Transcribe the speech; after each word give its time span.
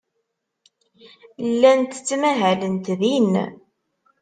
Llant 1.51 1.91
ttmahalent 1.97 2.85
din. 3.01 3.31